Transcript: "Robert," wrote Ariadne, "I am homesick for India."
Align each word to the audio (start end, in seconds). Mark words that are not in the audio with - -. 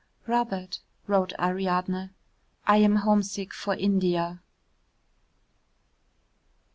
"Robert," 0.25 0.79
wrote 1.05 1.31
Ariadne, 1.39 2.09
"I 2.65 2.77
am 2.77 2.95
homesick 3.05 3.53
for 3.53 3.75
India." 3.75 4.41